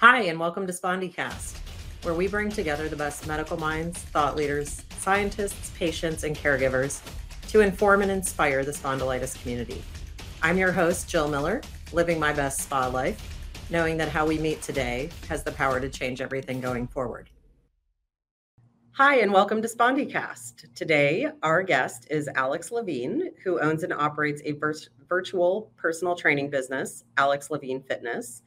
[0.00, 1.58] Hi, and welcome to SpondyCast,
[2.04, 7.02] where we bring together the best medical minds, thought leaders, scientists, patients, and caregivers
[7.48, 9.82] to inform and inspire the spondylitis community.
[10.40, 11.60] I'm your host, Jill Miller,
[11.92, 13.20] living my best spa life,
[13.68, 17.28] knowing that how we meet today has the power to change everything going forward.
[18.92, 20.74] Hi, and welcome to SpondyCast.
[20.74, 24.76] Today, our guest is Alex Levine, who owns and operates a vir-
[25.06, 28.40] virtual personal training business, Alex Levine Fitness,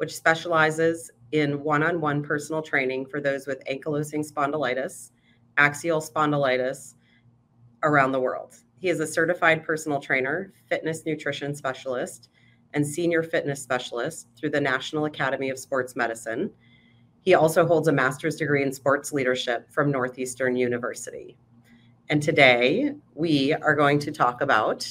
[0.00, 5.10] which specializes in one on one personal training for those with ankylosing spondylitis,
[5.58, 6.94] axial spondylitis
[7.82, 8.56] around the world.
[8.78, 12.30] He is a certified personal trainer, fitness nutrition specialist,
[12.72, 16.50] and senior fitness specialist through the National Academy of Sports Medicine
[17.22, 21.36] he also holds a master's degree in sports leadership from Northeastern University.
[22.08, 24.90] And today we are going to talk about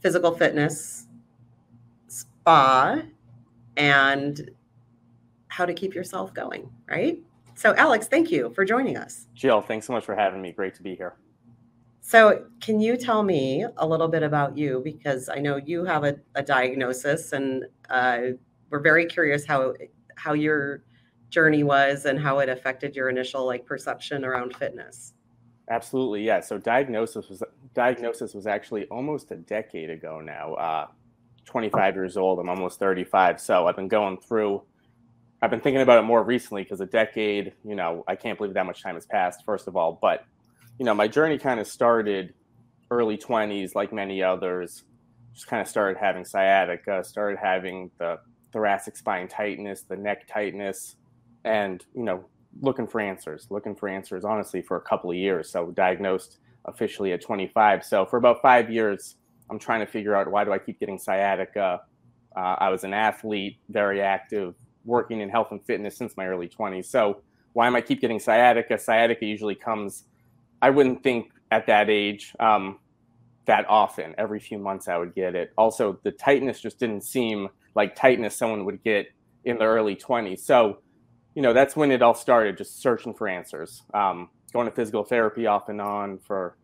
[0.00, 1.06] physical fitness,
[2.48, 3.02] spa,
[3.76, 4.50] and
[5.48, 7.18] how to keep yourself going, right?
[7.54, 9.26] So, Alex, thank you for joining us.
[9.34, 10.52] Jill, thanks so much for having me.
[10.52, 11.16] Great to be here.
[12.00, 14.80] So, can you tell me a little bit about you?
[14.82, 18.18] Because I know you have a, a diagnosis, and uh,
[18.70, 19.74] we're very curious how
[20.16, 20.84] how your
[21.28, 25.12] journey was and how it affected your initial like perception around fitness.
[25.68, 26.40] Absolutely, yeah.
[26.40, 27.42] So diagnosis was
[27.74, 30.54] diagnosis was actually almost a decade ago now.
[30.54, 30.86] Uh,
[31.48, 32.38] 25 years old.
[32.38, 33.40] I'm almost 35.
[33.40, 34.62] So I've been going through.
[35.40, 37.54] I've been thinking about it more recently because a decade.
[37.64, 39.44] You know, I can't believe that much time has passed.
[39.44, 40.24] First of all, but
[40.78, 42.34] you know, my journey kind of started
[42.90, 44.84] early 20s, like many others.
[45.34, 48.18] Just kind of started having sciatica, started having the
[48.52, 50.96] thoracic spine tightness, the neck tightness,
[51.44, 52.24] and you know,
[52.60, 55.50] looking for answers, looking for answers honestly for a couple of years.
[55.50, 57.84] So diagnosed officially at 25.
[57.84, 59.16] So for about five years,
[59.50, 61.80] I'm trying to figure out why do I keep getting sciatica.
[62.36, 64.54] Uh, I was an athlete, very active,
[64.84, 66.86] working in health and fitness since my early 20s.
[66.86, 67.22] So
[67.52, 68.78] why am I keep getting sciatica?
[68.78, 70.04] Sciatica usually comes.
[70.60, 72.78] I wouldn't think at that age um,
[73.46, 74.14] that often.
[74.18, 75.52] Every few months, I would get it.
[75.56, 79.06] Also, the tightness just didn't seem like tightness someone would get
[79.44, 80.40] in the early 20s.
[80.40, 80.78] So,
[81.34, 83.82] you know, that's when it all started, just searching for answers.
[83.94, 86.56] Um, going to physical therapy off and on for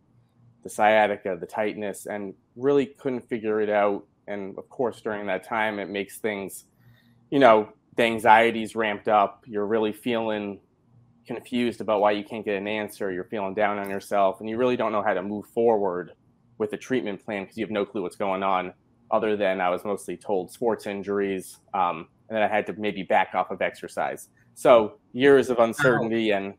[0.64, 4.04] the sciatica, the tightness, and really couldn't figure it out.
[4.26, 6.64] And of course, during that time, it makes things,
[7.30, 9.44] you know, the anxiety's ramped up.
[9.46, 10.58] You're really feeling
[11.26, 13.12] confused about why you can't get an answer.
[13.12, 16.12] You're feeling down on yourself, and you really don't know how to move forward
[16.58, 18.72] with a treatment plan because you have no clue what's going on
[19.10, 23.02] other than I was mostly told sports injuries, um, and then I had to maybe
[23.02, 24.28] back off of exercise.
[24.54, 26.54] So years of uncertainty, and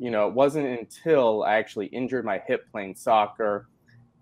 [0.00, 3.68] you know, it wasn't until I actually injured my hip playing soccer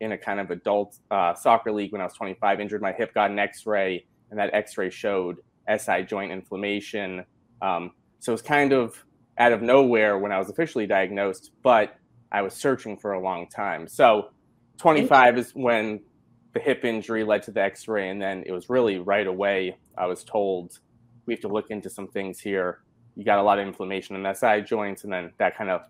[0.01, 2.61] in a kind of adult uh, soccer league when I was 25.
[2.61, 5.37] Injured my hip, got an X-ray, and that X-ray showed
[5.75, 7.25] SI joint inflammation.
[7.63, 9.05] Um, so it was kind of
[9.39, 11.95] out of nowhere when I was officially diagnosed, but
[12.31, 13.89] I was searching for a long time.
[13.89, 14.31] So
[14.79, 16.01] 25 is when
[16.55, 20.07] the hip injury led to the x-ray and then it was really right away i
[20.07, 20.79] was told
[21.27, 22.81] we have to look into some things here
[23.19, 25.83] you got a lot of inflammation in the SI joints and then that kind of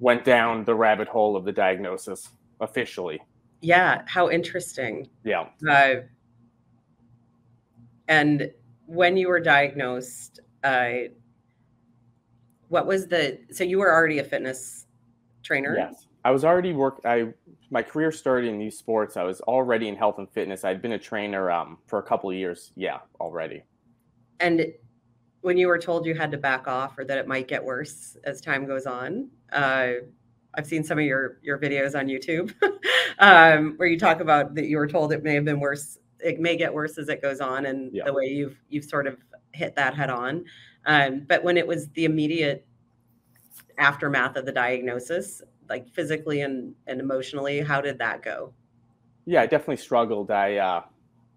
[0.00, 2.30] went down the rabbit hole of the diagnosis
[2.60, 3.20] officially
[3.60, 5.94] yeah how interesting yeah uh,
[8.08, 8.50] and
[8.86, 10.90] when you were diagnosed uh,
[12.68, 14.86] what was the so you were already a fitness
[15.42, 17.32] trainer yes i was already work i
[17.70, 19.16] my career started in youth sports.
[19.16, 20.64] I was already in health and fitness.
[20.64, 22.72] I'd been a trainer um, for a couple of years.
[22.74, 23.62] Yeah, already.
[24.40, 24.66] And
[25.42, 28.16] when you were told you had to back off or that it might get worse
[28.24, 29.92] as time goes on, uh,
[30.54, 32.52] I've seen some of your your videos on YouTube
[33.18, 35.98] um, where you talk about that you were told it may have been worse.
[36.18, 38.04] It may get worse as it goes on, and yeah.
[38.04, 39.16] the way you've you've sort of
[39.52, 40.44] hit that head on.
[40.86, 42.66] Um, but when it was the immediate
[43.78, 48.52] aftermath of the diagnosis, like physically and, and emotionally how did that go
[49.24, 50.82] yeah i definitely struggled i uh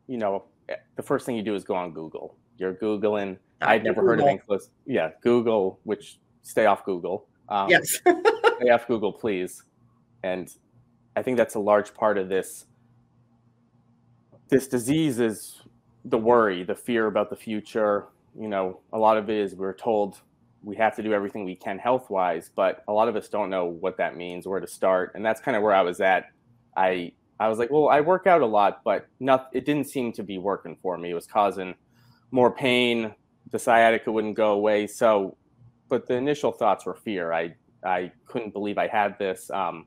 [0.08, 3.38] you know eh, the first thing you do is go on google you're googling
[3.68, 4.26] i'd never google.
[4.26, 9.64] heard of ankylosing yeah google which stay off google um, yes stay off google please
[10.24, 10.56] and
[11.16, 12.66] i think that's a large part of this
[14.50, 15.62] this disease is
[16.06, 18.08] the worry the fear about the future
[18.40, 20.20] you know a lot of it is we're told
[20.64, 23.50] we have to do everything we can health wise, but a lot of us don't
[23.50, 26.28] know what that means, where to start, and that's kind of where I was at.
[26.76, 30.14] I I was like, well, I work out a lot, but not, it didn't seem
[30.14, 31.10] to be working for me.
[31.10, 31.76] It was causing
[32.32, 33.14] more pain.
[33.53, 34.88] The sciatica wouldn't go away.
[34.88, 35.38] So,
[35.88, 37.32] but the initial thoughts were fear.
[37.32, 37.53] I
[37.85, 39.85] I couldn't believe I had this, um,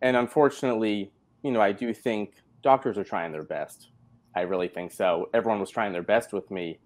[0.00, 1.12] and unfortunately,
[1.42, 3.90] you know, I do think doctors are trying their best.
[4.34, 5.30] I really think so.
[5.32, 6.78] Everyone was trying their best with me,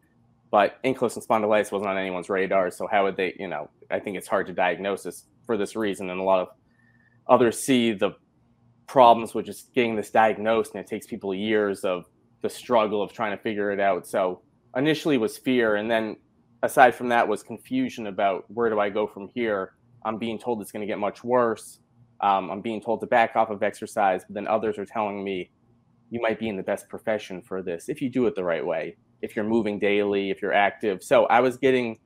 [0.50, 2.70] but ankylosing spondylitis wasn't on anyone's radar.
[2.70, 5.74] So how would they, you know, I think it's hard to diagnose this for this
[5.74, 6.10] reason.
[6.10, 6.48] And a lot of
[7.28, 8.12] others see the
[8.86, 12.06] problems with just getting this diagnosed and it takes people years of
[12.42, 14.06] the struggle of trying to figure it out.
[14.06, 14.42] So
[14.76, 15.76] initially was fear.
[15.76, 16.16] And then
[16.62, 19.72] aside from that was confusion about where do I go from here?
[20.04, 21.80] I'm being told it's going to get much worse.
[22.20, 25.50] Um, I'm being told to back off of exercise, but then others are telling me
[26.10, 28.64] you might be in the best profession for this if you do it the right
[28.64, 31.02] way, if you're moving daily, if you're active.
[31.02, 31.98] So I was getting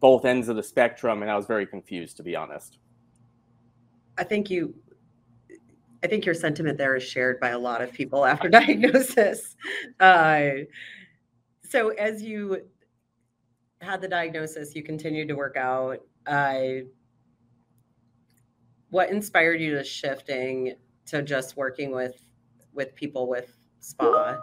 [0.00, 2.78] both ends of the spectrum and I was very confused, to be honest.
[4.18, 4.74] I think you,
[6.02, 9.56] I think your sentiment there is shared by a lot of people after diagnosis.
[9.98, 10.50] Uh,
[11.68, 12.62] so as you
[13.80, 15.98] had the diagnosis, you continued to work out.
[16.26, 16.84] Uh,
[18.90, 20.74] what inspired you to shifting
[21.06, 22.20] to just working with
[22.72, 24.38] with people with spa?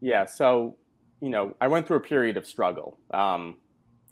[0.00, 0.76] Yeah, so
[1.20, 2.98] you know, I went through a period of struggle.
[3.12, 3.56] Um,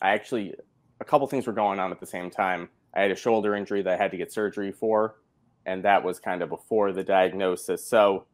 [0.02, 0.54] I actually,
[1.00, 2.68] a couple things were going on at the same time.
[2.94, 5.16] I had a shoulder injury that I had to get surgery for,
[5.64, 7.86] and that was kind of before the diagnosis.
[7.86, 8.26] So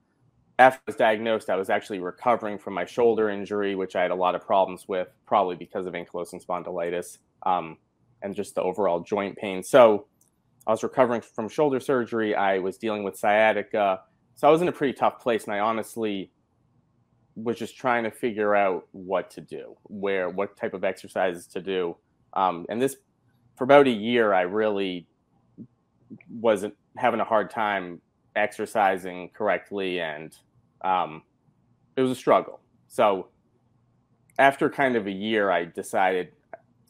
[0.59, 4.11] after I was diagnosed, I was actually recovering from my shoulder injury, which I had
[4.11, 7.79] a lot of problems with, probably because of ankylosing spondylitis um,
[8.23, 9.63] and just the overall joint pain.
[9.63, 10.07] So
[10.67, 12.35] I was recovering from shoulder surgery.
[12.35, 14.01] I was dealing with sciatica.
[14.37, 16.31] So I was in a pretty tough place, and I honestly
[17.37, 21.61] was just trying to figure out what to do, where, what type of exercises to
[21.61, 21.97] do.
[22.35, 22.97] Um, and this,
[23.57, 25.09] for about a year, I really
[26.31, 28.01] wasn't having a hard time
[28.37, 30.37] exercising correctly, and
[30.85, 31.23] um,
[31.97, 32.61] it was a struggle.
[32.89, 33.29] So
[34.39, 36.29] after kind of a year, I decided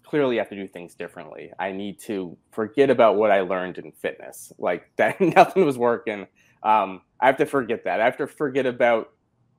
[0.03, 1.53] clearly I have to do things differently.
[1.59, 4.53] I need to forget about what I learned in fitness.
[4.59, 6.27] Like that, nothing was working.
[6.63, 8.01] Um, I have to forget that.
[8.01, 9.13] I have to forget about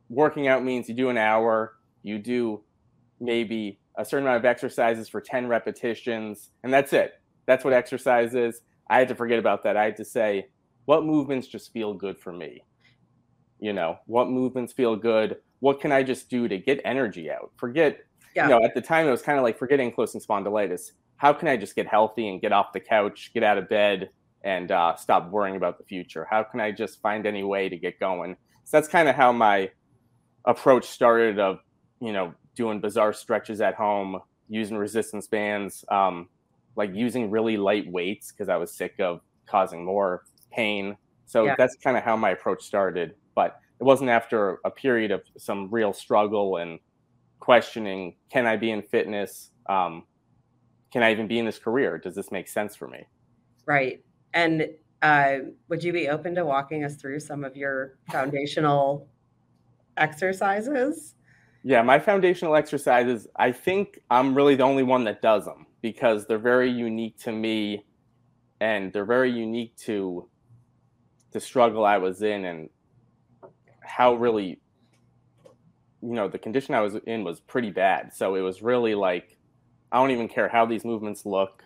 [0.10, 2.64] working out means you do an hour, you do
[3.20, 7.14] maybe a certain amount of exercises for 10 repetitions, and that's it.
[7.46, 8.62] That's what exercise is.
[8.90, 9.78] I had to forget about that.
[9.78, 10.48] I had to say,
[10.86, 12.64] what movements just feel good for me?
[13.60, 15.38] You know, what movements feel good?
[15.60, 17.52] What can I just do to get energy out?
[17.58, 18.00] Forget
[18.36, 18.44] yeah.
[18.44, 20.92] you know, at the time it was kind of like forgetting ankylosing spondylitis.
[21.18, 24.10] How can I just get healthy and get off the couch, get out of bed,
[24.44, 26.28] and uh, stop worrying about the future?
[26.30, 28.36] How can I just find any way to get going?
[28.66, 29.72] So that's kind of how my
[30.44, 31.40] approach started.
[31.40, 31.60] Of
[32.02, 36.28] you know, doing bizarre stretches at home, using resistance bands, um,
[36.76, 40.26] like using really light weights because I was sick of causing more
[40.56, 40.98] pain.
[41.26, 41.56] So yeah.
[41.58, 43.16] that's kind of how my approach started.
[43.36, 46.80] But it wasn't after a period of some real struggle and
[47.40, 49.52] questioning can I be in fitness?
[49.68, 50.04] Um,
[50.92, 51.98] can I even be in this career?
[51.98, 53.06] Does this make sense for me?
[53.66, 54.04] Right.
[54.34, 54.68] And
[55.02, 55.38] uh,
[55.68, 59.08] would you be open to walking us through some of your foundational
[59.98, 61.16] exercises?
[61.64, 66.28] Yeah, my foundational exercises, I think I'm really the only one that does them because
[66.28, 67.86] they're very unique to me
[68.62, 70.30] and they're very unique to
[71.36, 72.70] the struggle I was in and
[73.82, 74.62] how really
[76.02, 78.14] you know the condition I was in was pretty bad.
[78.14, 79.38] So it was really like
[79.92, 81.62] I don't even care how these movements look.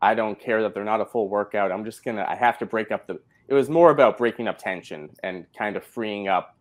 [0.00, 1.70] I don't care that they're not a full workout.
[1.70, 3.20] I'm just gonna I have to break up the.
[3.48, 6.56] It was more about breaking up tension and kind of freeing up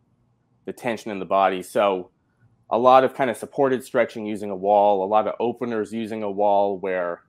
[0.66, 1.64] the tension in the body.
[1.64, 2.10] So
[2.70, 6.22] a lot of kind of supported stretching using a wall, a lot of openers using
[6.22, 7.22] a wall where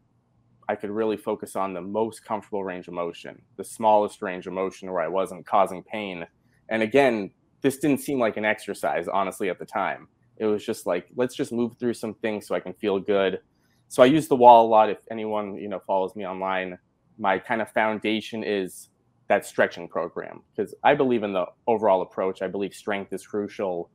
[0.71, 4.53] I could really focus on the most comfortable range of motion, the smallest range of
[4.53, 6.25] motion where I wasn't causing pain.
[6.69, 10.07] And again, this didn't seem like an exercise, honestly, at the time.
[10.37, 13.41] It was just like, let's just move through some things so I can feel good.
[13.89, 14.91] So I use the wall a lot.
[14.91, 16.79] If anyone, you know, follows me online,
[17.19, 18.91] my kind of foundation is
[19.27, 22.43] that stretching program because I believe in the overall approach.
[22.43, 23.91] I believe strength is crucial,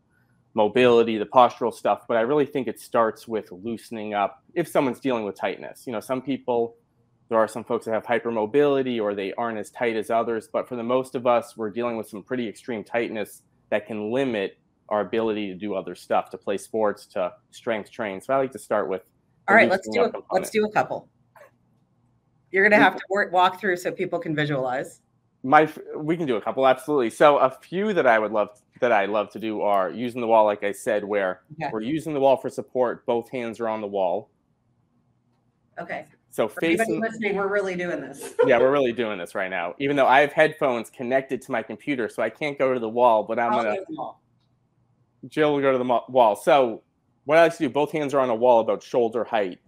[0.55, 4.99] mobility, the postural stuff, but I really think it starts with loosening up if someone's
[4.99, 5.85] dealing with tightness.
[5.85, 6.75] You know, some people
[7.29, 10.67] there are some folks that have hypermobility or they aren't as tight as others, but
[10.67, 14.57] for the most of us, we're dealing with some pretty extreme tightness that can limit
[14.89, 18.21] our ability to do other stuff, to play sports, to strength train.
[18.21, 19.01] So I like to start with.
[19.47, 21.09] All right, let's do a, let's do a couple.
[22.51, 25.01] You're gonna have to work, walk through so people can visualize.
[25.45, 27.11] My we can do a couple absolutely.
[27.11, 28.49] So a few that I would love
[28.81, 31.69] that I love to do are using the wall, like I said, where okay.
[31.71, 33.05] we're using the wall for support.
[33.05, 34.29] Both hands are on the wall.
[35.79, 36.05] Okay.
[36.31, 38.33] So For facing listening, we're really doing this.
[38.45, 39.73] yeah, we're really doing this right now.
[39.79, 42.89] Even though I have headphones connected to my computer, so I can't go to the
[42.89, 43.77] wall, but I'm I'll gonna.
[43.95, 44.17] Go
[45.29, 46.35] Jill will go to the wall.
[46.35, 46.83] So
[47.23, 49.59] what I like to do, both hands are on a wall about shoulder height.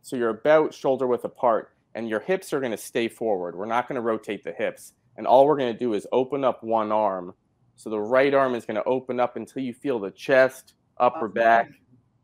[0.00, 3.56] So you're about shoulder width apart, and your hips are going to stay forward.
[3.56, 6.44] We're not going to rotate the hips, and all we're going to do is open
[6.44, 7.34] up one arm.
[7.74, 11.26] So the right arm is going to open up until you feel the chest, upper
[11.26, 11.70] back,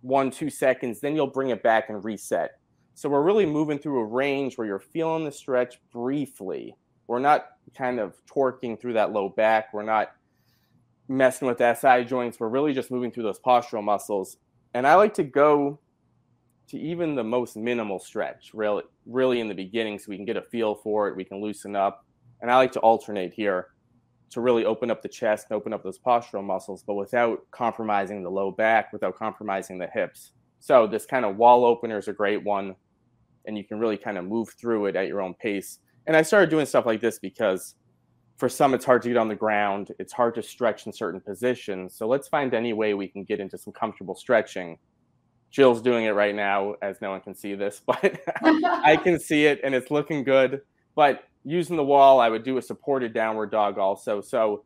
[0.02, 1.00] one, two seconds.
[1.00, 2.52] Then you'll bring it back and reset.
[2.94, 6.76] So we're really moving through a range where you're feeling the stretch briefly.
[7.06, 9.72] We're not kind of torquing through that low back.
[9.72, 10.12] We're not
[11.08, 12.38] messing with the SI joints.
[12.38, 14.36] We're really just moving through those postural muscles.
[14.74, 15.78] And I like to go
[16.68, 20.36] to even the most minimal stretch, really, really in the beginning, so we can get
[20.36, 21.16] a feel for it.
[21.16, 22.04] We can loosen up.
[22.40, 23.68] And I like to alternate here
[24.30, 28.22] to really open up the chest and open up those postural muscles, but without compromising
[28.22, 30.32] the low back, without compromising the hips.
[30.58, 32.74] So this kind of wall opener is a great one,
[33.44, 35.80] and you can really kind of move through it at your own pace.
[36.06, 37.74] And I started doing stuff like this because
[38.38, 41.20] for some it's hard to get on the ground, it's hard to stretch in certain
[41.20, 41.94] positions.
[41.94, 44.78] So let's find any way we can get into some comfortable stretching.
[45.52, 49.46] Jill's doing it right now, as no one can see this, but I can see
[49.46, 50.62] it and it's looking good.
[50.96, 54.20] But using the wall, I would do a supported downward dog also.
[54.20, 54.64] So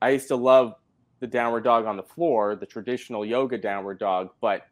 [0.00, 0.74] I used to love
[1.20, 4.66] the downward dog on the floor, the traditional yoga downward dog, but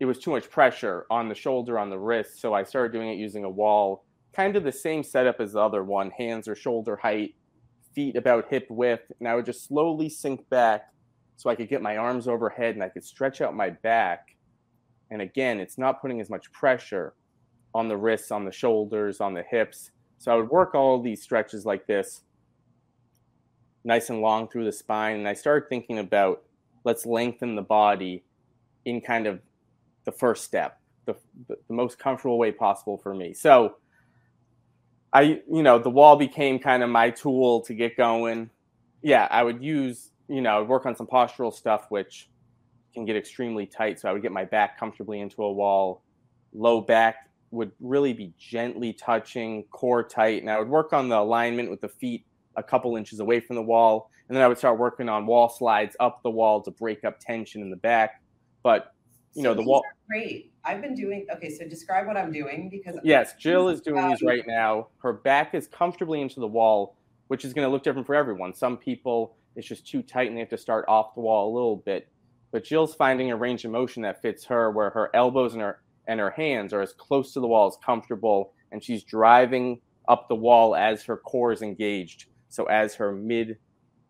[0.00, 2.40] it was too much pressure on the shoulder, on the wrist.
[2.40, 5.60] So I started doing it using a wall, kind of the same setup as the
[5.60, 7.34] other one hands or shoulder height,
[7.94, 9.12] feet about hip width.
[9.18, 10.90] And I would just slowly sink back
[11.40, 14.36] so I could get my arms overhead and I could stretch out my back.
[15.10, 17.14] And again, it's not putting as much pressure
[17.74, 19.90] on the wrists, on the shoulders, on the hips.
[20.18, 22.20] So I would work all these stretches like this,
[23.84, 25.16] nice and long through the spine.
[25.16, 26.42] And I started thinking about
[26.84, 28.22] let's lengthen the body
[28.84, 29.40] in kind of
[30.04, 31.16] the first step, the,
[31.48, 33.32] the, the most comfortable way possible for me.
[33.32, 33.76] So
[35.10, 38.50] I, you know, the wall became kind of my tool to get going.
[39.00, 42.30] Yeah, I would use, you know, I would work on some postural stuff, which
[42.94, 43.98] can get extremely tight.
[43.98, 46.02] So I would get my back comfortably into a wall,
[46.52, 51.18] low back would really be gently touching, core tight, and I would work on the
[51.18, 52.24] alignment with the feet
[52.56, 55.48] a couple inches away from the wall, and then I would start working on wall
[55.48, 58.22] slides up the wall to break up tension in the back.
[58.62, 58.94] But
[59.34, 59.82] you so know the wall.
[60.08, 60.52] Great.
[60.64, 61.26] I've been doing.
[61.34, 62.96] Okay, so describe what I'm doing because.
[63.02, 64.88] Yes, Jill is doing these right now.
[64.98, 66.96] Her back is comfortably into the wall,
[67.28, 68.54] which is going to look different for everyone.
[68.54, 71.54] Some people it's just too tight and they have to start off the wall a
[71.54, 72.08] little bit.
[72.52, 75.82] But Jill's finding a range of motion that fits her, where her elbows and her
[76.08, 80.28] and her hands are as close to the wall as comfortable, and she's driving up
[80.28, 82.26] the wall as her core is engaged.
[82.48, 83.58] So as her mid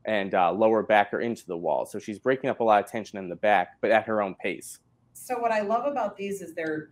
[0.07, 1.85] and uh, lower back are into the wall.
[1.85, 4.35] So she's breaking up a lot of tension in the back, but at her own
[4.37, 4.79] pace.
[5.13, 6.91] So what I love about these is they're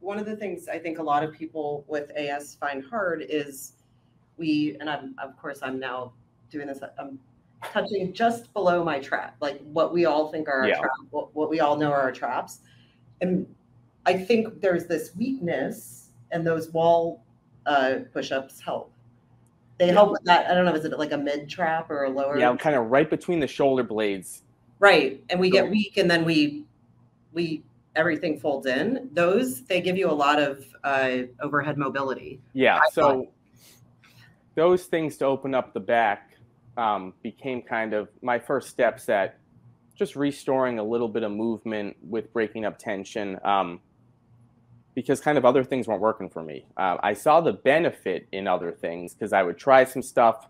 [0.00, 3.74] one of the things I think a lot of people with AS find hard is
[4.36, 6.12] we and I'm of course I'm now
[6.50, 7.18] doing this I'm
[7.64, 10.78] touching just below my trap, like what we all think are our yeah.
[10.78, 12.60] traps, what, what we all know are our traps.
[13.20, 13.46] And
[14.04, 17.22] I think there's this weakness, and those wall
[17.66, 18.92] uh, push-ups help.
[19.78, 19.92] They yeah.
[19.92, 20.50] help with that.
[20.50, 20.74] I don't know.
[20.74, 22.38] Is it like a mid trap or a lower?
[22.38, 24.42] Yeah, kind of right between the shoulder blades.
[24.78, 26.64] Right, and we get weak, and then we
[27.32, 27.62] we
[27.94, 29.08] everything folds in.
[29.12, 32.40] Those they give you a lot of uh, overhead mobility.
[32.52, 33.26] Yeah, I so thought.
[34.54, 36.35] those things to open up the back
[36.76, 39.38] um, became kind of my first steps at
[39.94, 43.38] just restoring a little bit of movement with breaking up tension.
[43.44, 43.80] Um,
[44.96, 46.66] because kind of other things weren't working for me.
[46.76, 50.48] Uh, I saw the benefit in other things because I would try some stuff,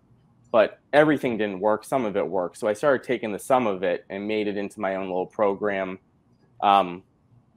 [0.51, 1.83] but everything didn't work.
[1.83, 2.57] Some of it worked.
[2.57, 5.25] So I started taking the sum of it and made it into my own little
[5.25, 5.99] program,
[6.63, 7.03] um,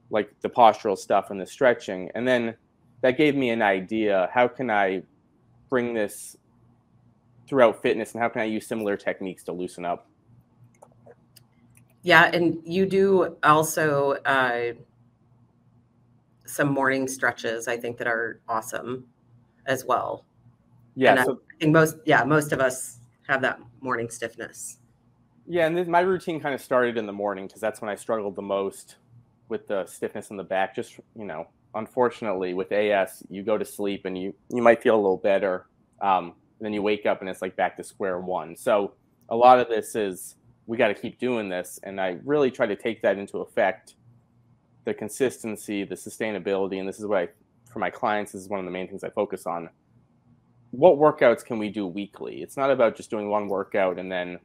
[0.09, 2.11] like the postural stuff and the stretching.
[2.13, 2.55] And then
[2.99, 4.29] that gave me an idea.
[4.33, 5.03] How can I
[5.69, 6.35] bring this
[7.51, 10.07] throughout fitness and how can I use similar techniques to loosen up?
[12.01, 14.13] Yeah, and you do also.
[14.25, 14.73] Uh
[16.45, 19.05] some morning stretches I think that are awesome
[19.65, 20.25] as well.
[20.95, 24.77] Yeah, so, I think most yeah most of us have that morning stiffness.
[25.45, 28.35] Yeah, and my routine kind of started in the morning because that's when I struggled
[28.35, 28.95] the most
[29.49, 30.75] with the stiffness in the back.
[30.75, 34.95] Just you know, unfortunately with AS, you go to sleep and you you might feel
[34.95, 35.67] a little better,
[36.01, 38.55] um, and then you wake up and it's like back to square one.
[38.55, 38.93] So
[39.29, 40.35] a lot of this is
[40.67, 43.95] we got to keep doing this, and I really try to take that into effect
[44.85, 47.29] the consistency, the sustainability, and this is what I,
[47.71, 49.69] for my clients, this is one of the main things I focus on.
[50.69, 52.43] What workouts can we do weekly?
[52.43, 54.39] It's not about just doing one workout and then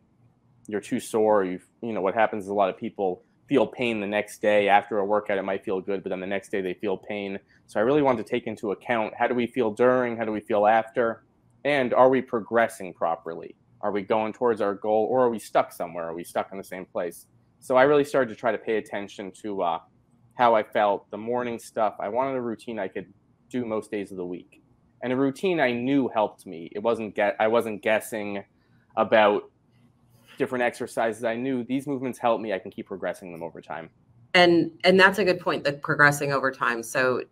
[0.67, 1.45] you're too sore.
[1.45, 4.69] You you know what happens is a lot of people feel pain the next day
[4.69, 5.39] after a workout.
[5.39, 7.39] It might feel good, but then the next day they feel pain.
[7.69, 10.33] So I really want to take into account how do we feel during, how do
[10.33, 11.25] we feel after,
[11.67, 13.57] and are we progressing properly?
[13.81, 16.09] Are we going towards our goal, or are we stuck somewhere?
[16.09, 17.27] Are we stuck in the same place?
[17.59, 19.79] So I really started to try to pay attention to uh,
[20.35, 21.97] how I felt, the morning stuff.
[21.99, 23.13] I wanted a routine I could
[23.51, 24.63] do most days of the week.
[25.03, 26.71] And a routine I knew helped me.
[26.73, 28.45] It wasn't get I wasn't guessing
[28.97, 29.51] about
[30.39, 32.53] different exercises, I knew these movements help me.
[32.53, 33.91] I can keep progressing them over time.
[34.35, 35.65] And and that's a good point.
[35.65, 36.85] The progressing over time.
[36.85, 37.23] So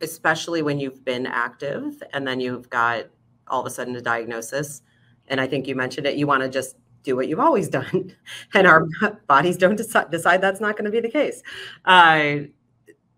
[0.00, 3.06] especially when you've been active and then you've got
[3.48, 4.82] all of a sudden a diagnosis.
[5.28, 6.16] And I think you mentioned it.
[6.16, 8.14] You want to just do what you've always done,
[8.54, 8.86] and our
[9.26, 11.42] bodies don't decide, decide that's not going to be the case.
[11.84, 12.48] Uh,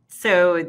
[0.09, 0.65] so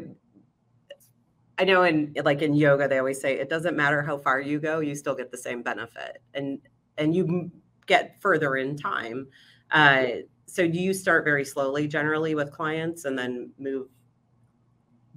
[1.58, 4.58] I know in like in yoga they always say it doesn't matter how far you
[4.58, 6.58] go, you still get the same benefit, and
[6.98, 7.50] and you
[7.86, 9.28] get further in time.
[9.70, 10.06] Uh,
[10.46, 13.88] so do you start very slowly generally with clients and then move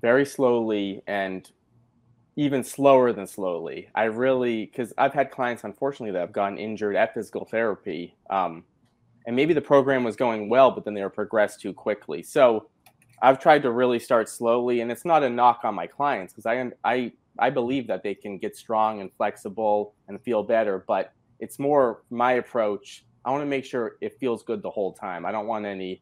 [0.02, 1.50] very slowly and
[2.36, 3.90] even slower than slowly.
[3.96, 8.16] I really, because I've had clients, unfortunately, that have gotten injured at physical therapy.
[8.30, 8.66] Um,
[9.25, 12.22] and maybe the program was going well, but then they were progressed too quickly.
[12.22, 12.70] So
[13.22, 14.82] I've tried to really start slowly.
[14.82, 18.14] And it's not a knock on my clients because I, I, I believe that they
[18.14, 20.84] can get strong and flexible and feel better.
[20.86, 23.06] But it's more my approach.
[23.24, 25.25] I want to make sure it feels good the whole time.
[25.25, 26.02] I don't want any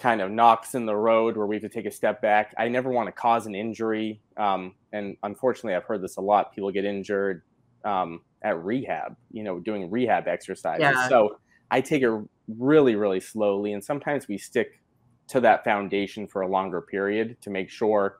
[0.00, 2.54] kind of knocks in the road where we have to take a step back.
[2.58, 4.20] I never want to cause an injury.
[4.36, 6.54] Um, and unfortunately, I've heard this a lot.
[6.54, 7.42] People get injured
[7.84, 10.80] um, at rehab, you know, doing rehab exercises.
[10.80, 11.08] Yeah.
[11.08, 11.38] So
[11.70, 12.10] I take it
[12.48, 13.74] really, really slowly.
[13.74, 14.80] And sometimes we stick
[15.28, 18.18] to that foundation for a longer period to make sure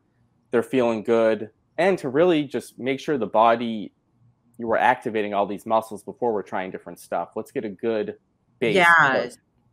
[0.50, 3.92] they're feeling good and to really just make sure the body
[4.58, 7.30] you were activating all these muscles before we're trying different stuff.
[7.34, 8.16] Let's get a good
[8.58, 8.76] base.
[8.76, 9.30] Yeah.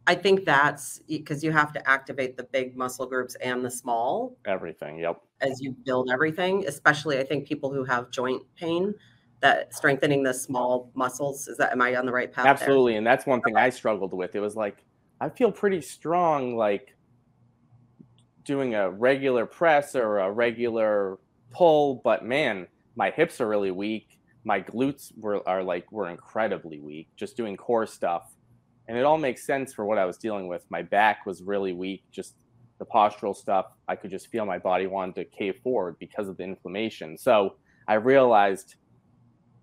[0.08, 4.38] I think that's because you have to activate the big muscle groups and the small.
[4.46, 5.22] Everything, yep.
[5.42, 8.96] As you build everything, especially I think people who have joint pain,
[9.42, 12.46] that strengthening the small muscles is that am I on the right path?
[12.46, 12.98] Absolutely, there?
[13.00, 14.34] and that's one thing I struggled with.
[14.34, 14.84] It was like
[15.20, 16.96] I feel pretty strong, like
[18.46, 21.20] doing a regular press or a regular
[21.52, 24.20] pull, but man, my hips are really weak.
[24.44, 28.32] My glutes were are like were incredibly weak just doing core stuff
[28.88, 30.66] and it all makes sense for what I was dealing with.
[30.70, 32.36] My back was really weak, just
[32.80, 33.68] the postural stuff.
[33.88, 37.18] I could just feel my body wanted to cave forward because of the inflammation.
[37.18, 37.56] So
[37.88, 38.76] I realized,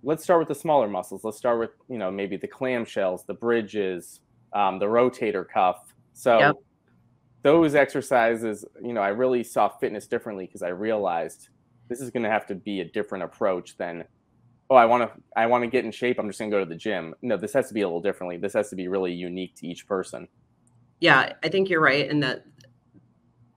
[0.02, 1.24] let's start with the smaller muscles.
[1.24, 4.20] Let's start with you know maybe the clamshells, the bridges,
[4.52, 5.94] um, the rotator cuff.
[6.12, 6.56] So yep.
[7.42, 11.48] those exercises, you know, I really saw fitness differently because I realized
[11.88, 14.04] this is going to have to be a different approach than
[14.70, 16.18] oh, I want to I want to get in shape.
[16.18, 17.14] I'm just going to go to the gym.
[17.22, 18.36] No, this has to be a little differently.
[18.36, 20.28] This has to be really unique to each person.
[21.00, 22.44] Yeah, I think you're right in that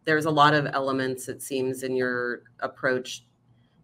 [0.06, 3.26] there's a lot of elements it seems in your approach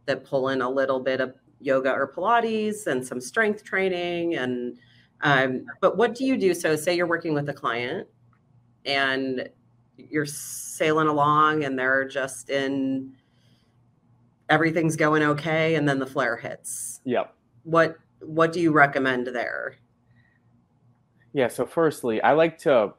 [0.05, 4.77] that pull in a little bit of yoga or pilates and some strength training and
[5.21, 8.07] um, but what do you do so say you're working with a client
[8.85, 9.49] and
[9.97, 13.13] you're sailing along and they're just in
[14.49, 17.01] everything's going okay and then the flare hits.
[17.05, 17.33] Yep.
[17.63, 19.75] What what do you recommend there?
[21.33, 22.93] Yeah so firstly i like to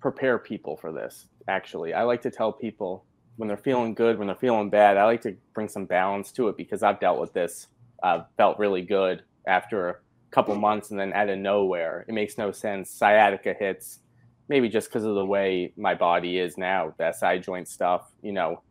[0.00, 1.94] prepare people for this actually.
[1.94, 3.04] I like to tell people
[3.36, 6.48] when they're feeling good when they're feeling bad i like to bring some balance to
[6.48, 7.68] it because i've dealt with this.
[8.02, 9.96] Uh, felt really good after a
[10.30, 12.90] couple months and then out of nowhere it makes no sense.
[12.90, 14.00] Sciatica hits
[14.48, 18.32] maybe just because of the way my body is now that SI joint stuff you
[18.32, 18.62] know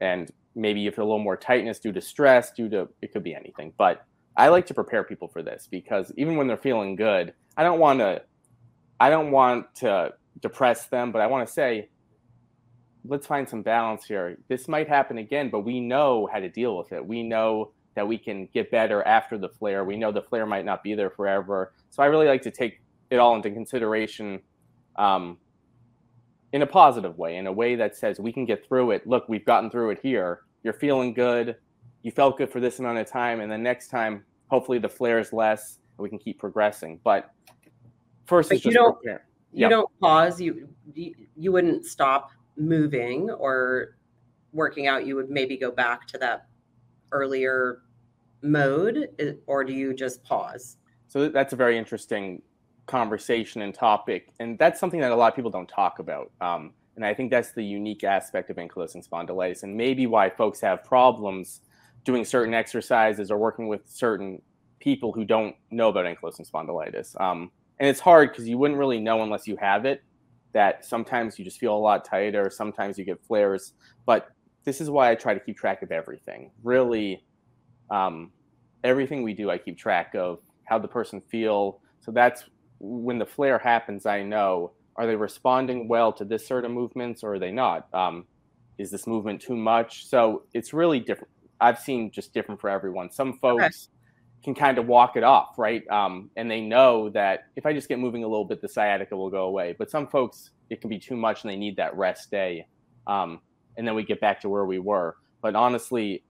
[0.00, 3.22] and maybe you feel a little more tightness due to stress, due to it could
[3.22, 3.72] be anything.
[3.76, 4.04] But
[4.36, 7.80] I like to prepare people for this because even when they're feeling good, I don't
[7.80, 8.22] want to
[9.00, 11.88] I don't want to depress them, but I want to say
[13.04, 14.38] let's find some balance here.
[14.48, 17.04] This might happen again, but we know how to deal with it.
[17.04, 19.84] We know that we can get better after the flare.
[19.84, 21.72] We know the flare might not be there forever.
[21.90, 24.40] So I really like to take it all into consideration
[24.96, 25.38] um,
[26.52, 29.06] in a positive way, in a way that says we can get through it.
[29.06, 30.40] Look, we've gotten through it here.
[30.62, 31.56] You're feeling good.
[32.02, 35.18] You felt good for this amount of time, and then next time, hopefully, the flare
[35.18, 37.00] is less, and we can keep progressing.
[37.04, 37.30] But
[38.26, 39.26] first, but you don't prepare.
[39.52, 39.70] you yep.
[39.70, 40.40] don't pause.
[40.40, 43.96] You, you you wouldn't stop moving or
[44.52, 45.06] working out.
[45.06, 46.46] You would maybe go back to that
[47.12, 47.82] earlier
[48.42, 50.76] mode, eh, or do you just pause?
[51.08, 52.42] So that's a very interesting
[52.92, 56.30] conversation and topic, and that's something that a lot of people don't talk about.
[56.42, 60.60] Um, and I think that's the unique aspect of ankylosing spondylitis, and maybe why folks
[60.60, 61.62] have problems
[62.04, 64.42] doing certain exercises or working with certain
[64.78, 67.18] people who don't know about ankylosing spondylitis.
[67.18, 70.02] Um, and it's hard because you wouldn't really know unless you have it.
[70.52, 73.72] That sometimes you just feel a lot tighter, sometimes you get flares.
[74.04, 74.28] But
[74.64, 76.50] this is why I try to keep track of everything.
[76.62, 77.24] Really,
[77.90, 78.32] um,
[78.84, 81.80] everything we do, I keep track of how the person feel.
[82.00, 82.44] So that's
[82.82, 87.22] when the flare happens, I know are they responding well to this sort of movements
[87.22, 87.86] or are they not?
[87.94, 88.26] Um,
[88.76, 90.06] is this movement too much?
[90.08, 91.30] So it's really different.
[91.60, 93.10] I've seen just different for everyone.
[93.10, 93.72] Some folks, okay.
[94.42, 95.86] can kind of walk it off, right?
[95.88, 99.16] Um, and they know that if I just get moving a little bit, the sciatica
[99.16, 99.76] will go away.
[99.78, 102.66] But some folks, it can be too much and they need that rest day.
[103.06, 103.40] Um,
[103.76, 105.16] and then we get back to where we were.
[105.40, 106.24] But honestly,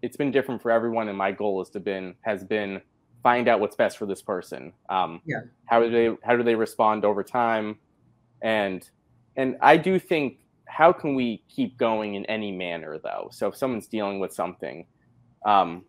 [0.00, 1.08] it's been different for everyone.
[1.08, 2.80] And my goal has to been has been
[3.22, 4.72] find out what's best for this person.
[4.88, 5.40] Um, yeah.
[5.66, 7.78] How do they how do they respond over time?
[8.42, 8.88] And
[9.36, 13.28] and I do think how can we keep going in any manner though?
[13.32, 14.86] So if someone's dealing with something,
[15.44, 15.84] um,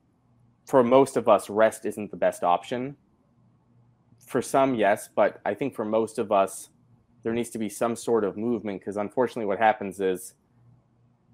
[0.66, 2.96] for most of us, rest isn't the best option.
[4.26, 6.70] For some, yes, but I think for most of us,
[7.24, 10.34] there needs to be some sort of movement because unfortunately, what happens is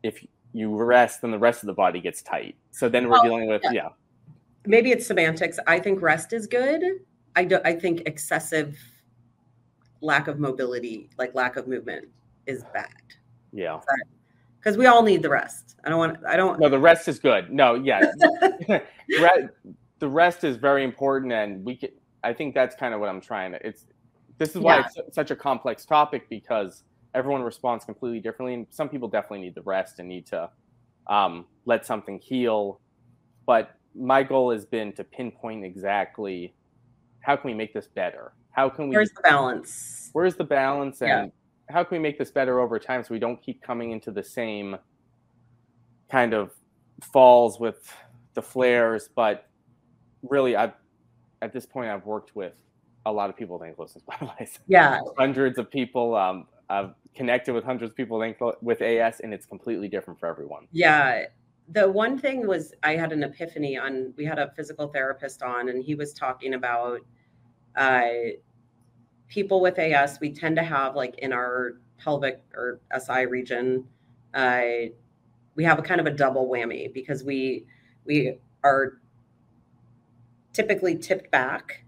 [0.03, 2.55] if you rest, then the rest of the body gets tight.
[2.71, 3.71] So then we're dealing with, yeah.
[3.73, 3.89] yeah.
[4.67, 5.59] Maybe it's semantics.
[5.67, 6.83] I think rest is good.
[7.35, 8.77] I do, I think excessive
[10.01, 12.07] lack of mobility, like lack of movement,
[12.45, 12.91] is bad.
[13.51, 13.79] Yeah
[14.65, 15.75] because we all need the rest.
[15.83, 16.17] I don't want.
[16.27, 16.59] I don't.
[16.59, 17.51] No, the rest is good.
[17.51, 17.99] No, yeah,
[19.07, 21.89] the rest is very important, and we can.
[22.23, 23.65] I think that's kind of what I'm trying to.
[23.65, 23.85] It's
[24.39, 24.87] this is why yeah.
[25.05, 29.55] it's such a complex topic because everyone responds completely differently, and some people definitely need
[29.55, 30.49] the rest and need to
[31.07, 32.79] um, let something heal.
[33.45, 36.53] But my goal has been to pinpoint exactly
[37.21, 38.33] how can we make this better.
[38.51, 38.95] How can we?
[38.95, 40.09] Where's the balance?
[40.13, 41.01] Where's the balance?
[41.01, 41.25] And yeah
[41.69, 44.23] how can we make this better over time so we don't keep coming into the
[44.23, 44.77] same
[46.11, 46.51] kind of
[47.01, 47.91] falls with
[48.33, 49.49] the flares but
[50.23, 50.73] really i've
[51.41, 52.53] at this point i've worked with
[53.05, 57.63] a lot of people with ankylosing spondylitis yeah hundreds of people um, i've connected with
[57.63, 58.21] hundreds of people
[58.61, 61.23] with as and it's completely different for everyone yeah
[61.69, 65.69] the one thing was i had an epiphany on we had a physical therapist on
[65.69, 66.99] and he was talking about
[67.75, 68.01] uh,
[69.27, 73.85] people with AS, we tend to have like in our pelvic or SI region,
[74.33, 74.61] uh,
[75.55, 77.65] we have a kind of a double whammy because we
[78.05, 78.99] we are
[80.53, 81.83] typically tipped back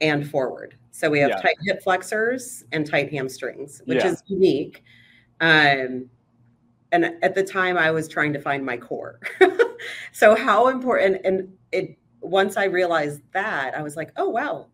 [0.00, 0.76] and forward.
[0.90, 1.40] So we have yeah.
[1.40, 4.10] tight hip flexors and tight hamstrings, which yeah.
[4.10, 4.82] is unique.
[5.40, 6.08] Um,
[6.92, 9.20] and at the time, I was trying to find my core.
[10.12, 11.20] so how important?
[11.24, 14.66] And it once I realized that, I was like, oh wow,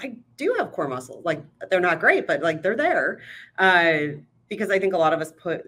[0.00, 1.24] I do have core muscles.
[1.24, 3.20] Like they're not great, but like they're there.
[3.58, 5.64] Uh, because I think a lot of us put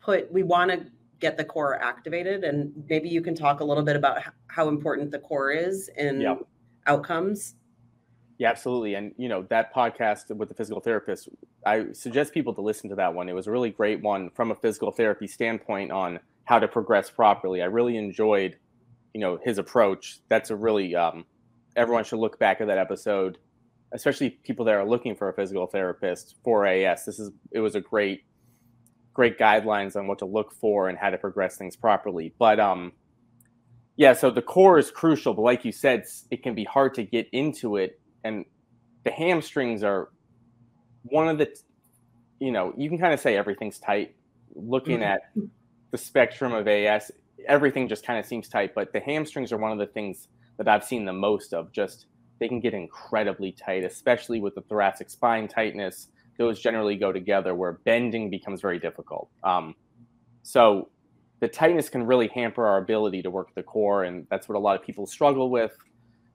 [0.00, 0.86] put we want to
[1.20, 5.10] get the core activated, and maybe you can talk a little bit about how important
[5.10, 6.38] the core is in yep.
[6.86, 7.54] outcomes.
[8.42, 8.94] Yeah, absolutely.
[8.94, 11.28] And you know that podcast with the physical therapist,
[11.64, 13.28] I suggest people to listen to that one.
[13.28, 17.08] It was a really great one from a physical therapy standpoint on how to progress
[17.08, 17.62] properly.
[17.62, 18.56] I really enjoyed,
[19.14, 20.18] you know, his approach.
[20.28, 21.24] That's a really um,
[21.76, 23.38] everyone should look back at that episode,
[23.92, 27.04] especially people that are looking for a physical therapist for AS.
[27.04, 28.24] This is it was a great
[29.14, 32.34] great guidelines on what to look for and how to progress things properly.
[32.40, 32.90] But um
[33.96, 37.04] yeah, so the core is crucial, but like you said, it can be hard to
[37.04, 38.44] get into it and
[39.04, 40.10] the hamstrings are
[41.04, 41.54] one of the
[42.40, 44.16] you know, you can kind of say everything's tight
[44.54, 45.04] looking mm-hmm.
[45.04, 45.48] at
[45.92, 47.12] the spectrum of AS,
[47.46, 50.68] everything just kind of seems tight, but the hamstrings are one of the things that
[50.68, 51.70] I've seen the most of.
[51.72, 52.06] Just
[52.40, 56.08] they can get incredibly tight, especially with the thoracic spine tightness.
[56.38, 59.28] Those generally go together where bending becomes very difficult.
[59.44, 59.74] Um,
[60.42, 60.88] so
[61.40, 64.58] the tightness can really hamper our ability to work the core, and that's what a
[64.58, 65.76] lot of people struggle with.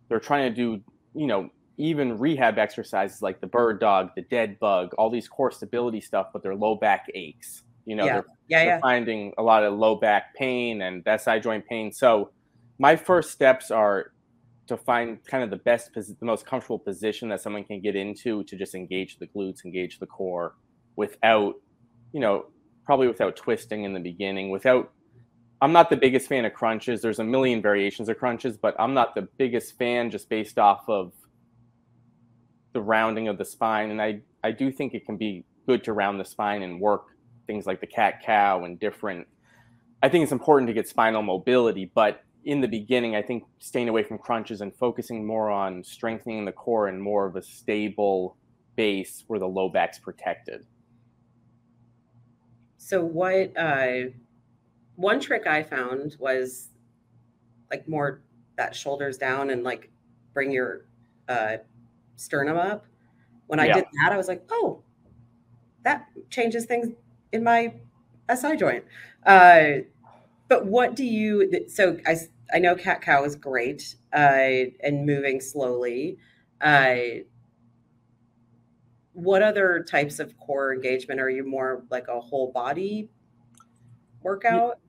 [0.07, 0.81] They're trying to do,
[1.13, 5.51] you know, even rehab exercises like the bird dog, the dead bug, all these core
[5.51, 7.63] stability stuff, but their low back aches.
[7.85, 8.13] You know, yeah.
[8.13, 8.79] they're, yeah, they're yeah.
[8.81, 11.91] finding a lot of low back pain and SI joint pain.
[11.91, 12.31] So
[12.79, 14.11] my first steps are
[14.67, 18.43] to find kind of the best, the most comfortable position that someone can get into
[18.43, 20.55] to just engage the glutes, engage the core
[20.95, 21.55] without,
[22.11, 22.47] you know,
[22.85, 24.91] probably without twisting in the beginning, without.
[25.59, 27.01] I'm not the biggest fan of crunches.
[27.01, 30.87] There's a million variations of crunches, but I'm not the biggest fan just based off
[30.87, 31.13] of
[32.73, 33.91] the rounding of the spine.
[33.91, 37.05] And I, I do think it can be good to round the spine and work
[37.45, 39.27] things like the cat cow and different.
[40.03, 43.89] I think it's important to get spinal mobility, but in the beginning, I think staying
[43.89, 48.37] away from crunches and focusing more on strengthening the core and more of a stable
[48.75, 50.65] base where the low back's protected.
[52.77, 54.11] So, what uh,
[54.95, 56.69] one trick I found was
[57.69, 58.21] like more
[58.55, 59.89] that shoulders down and like
[60.33, 60.85] bring your
[61.27, 61.57] uh,
[62.17, 62.85] sternum up.
[63.47, 63.73] When I yeah.
[63.75, 64.83] did that, I was like, oh,
[65.83, 66.89] that changes things
[67.31, 67.73] in my
[68.33, 68.83] SI joint.
[69.25, 69.83] Uh,
[70.49, 71.65] but what do you?
[71.69, 72.17] So I
[72.53, 76.17] I know cat cow is great uh, and moving slowly.
[76.61, 76.95] Uh,
[79.13, 83.09] what other types of core engagement are you more like a whole body
[84.21, 84.79] workout?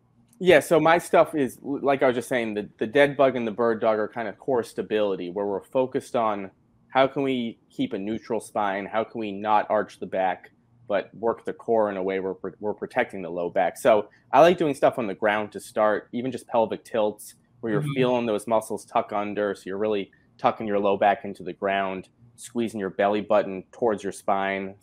[0.40, 3.46] Yeah, so my stuff is like I was just saying, the, the dead bug and
[3.46, 6.50] the bird dog are kind of core stability, where we're focused on
[6.90, 10.50] how can we keep a neutral spine, how can we not arch the back,
[10.88, 13.76] but work the core in a way where we're protecting the low back.
[13.76, 17.72] So I like doing stuff on the ground to start, even just pelvic tilts, where
[17.72, 17.92] you're mm-hmm.
[17.92, 22.08] feeling those muscles tuck under, so you're really tucking your low back into the ground,
[22.36, 24.76] squeezing your belly button towards your spine,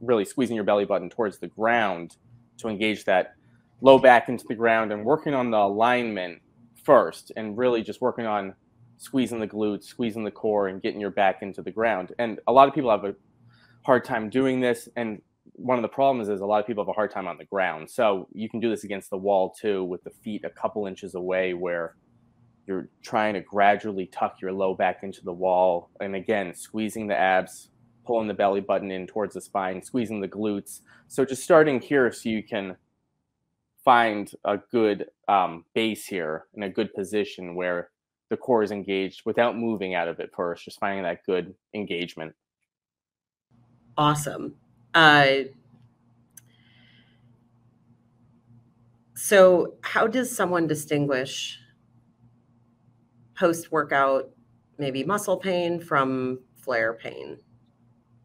[0.00, 2.16] really squeezing your belly button towards the ground
[2.58, 3.34] to engage that
[3.80, 6.40] low back into the ground and working on the alignment
[6.84, 8.54] first and really just working on
[9.02, 12.12] squeezing the glutes, squeezing the core, and getting your back into the ground.
[12.20, 13.16] And a lot of people have a
[13.84, 14.88] hard time doing this.
[14.94, 15.20] And
[15.54, 17.44] one of the problems is a lot of people have a hard time on the
[17.44, 17.90] ground.
[17.90, 21.16] So you can do this against the wall too, with the feet a couple inches
[21.16, 21.96] away, where
[22.68, 25.90] you're trying to gradually tuck your low back into the wall.
[26.00, 27.70] And again, squeezing the abs,
[28.06, 30.82] pulling the belly button in towards the spine, squeezing the glutes.
[31.08, 32.76] So just starting here so you can
[33.84, 37.90] find a good um, base here in a good position where
[38.32, 42.34] the core is engaged without moving out of it first, just finding that good engagement.
[43.98, 44.54] Awesome.
[44.94, 45.34] Uh,
[49.14, 51.58] so, how does someone distinguish
[53.38, 54.30] post workout,
[54.78, 57.36] maybe muscle pain from flare pain?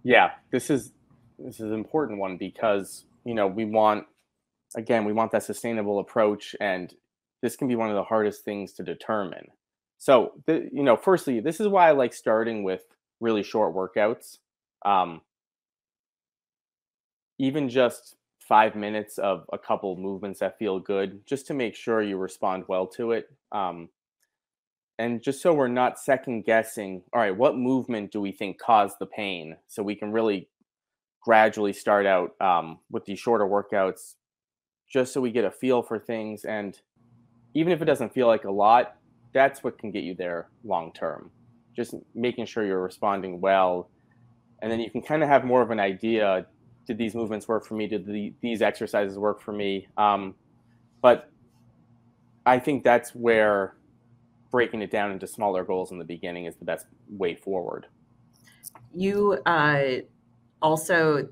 [0.03, 0.93] Yeah, this is
[1.37, 4.05] this is an important one because you know we want
[4.73, 6.93] again, we want that sustainable approach, and
[7.41, 9.47] this can be one of the hardest things to determine.
[9.97, 12.83] So, the, you know, firstly, this is why I like starting with
[13.19, 14.37] really short workouts.
[14.85, 15.21] Um,
[17.39, 22.01] even just five minutes of a couple movements that feel good, just to make sure
[22.01, 23.29] you respond well to it.
[23.51, 23.89] Um,
[24.99, 28.97] and just so we're not second guessing, all right, what movement do we think caused
[28.99, 29.57] the pain?
[29.67, 30.47] So we can really
[31.21, 34.15] gradually start out um, with these shorter workouts,
[34.91, 36.45] just so we get a feel for things.
[36.45, 36.79] And
[37.53, 38.95] even if it doesn't feel like a lot,
[39.33, 41.31] that's what can get you there long term.
[41.75, 43.89] Just making sure you're responding well.
[44.61, 46.47] And then you can kind of have more of an idea
[46.87, 47.85] did these movements work for me?
[47.85, 49.87] Did the, these exercises work for me?
[49.97, 50.35] Um,
[51.01, 51.29] but
[52.45, 53.75] I think that's where
[54.49, 57.87] breaking it down into smaller goals in the beginning is the best way forward.
[58.95, 59.97] You uh,
[60.61, 61.27] also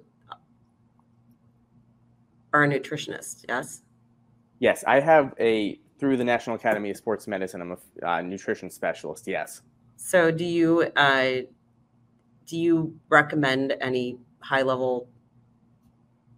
[2.53, 3.81] are a nutritionist, yes?
[4.59, 7.61] Yes, I have a through the National Academy of Sports Medicine.
[7.61, 9.27] I'm a uh, nutrition specialist.
[9.27, 9.61] Yes.
[9.95, 11.41] So, do you uh,
[12.45, 15.09] do you recommend any high level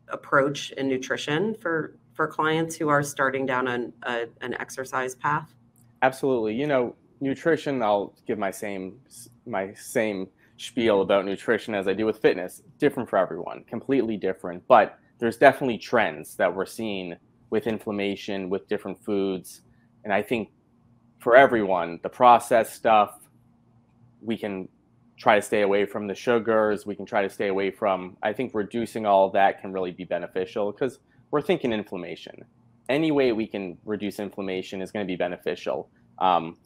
[0.09, 5.53] approach in nutrition for for clients who are starting down an a, an exercise path?
[6.01, 6.55] Absolutely.
[6.55, 7.81] You know, nutrition.
[7.81, 8.99] I'll give my same
[9.45, 12.61] my same spiel about nutrition as I do with fitness.
[12.79, 13.63] Different for everyone.
[13.67, 17.15] Completely different, but there's definitely trends that we're seeing
[17.49, 19.61] with inflammation with different foods.
[20.03, 20.49] And i think
[21.19, 23.19] for everyone the processed stuff
[24.21, 24.67] we can
[25.17, 26.85] try to stay away from the sugars.
[26.85, 30.03] We can try to stay away from i think reducing all that can really be
[30.03, 30.99] beneficial because
[31.31, 32.45] we're thinking inflammation.
[32.89, 35.89] Any way we can reduce inflammation is going to be beneficial.
[36.19, 36.57] Um,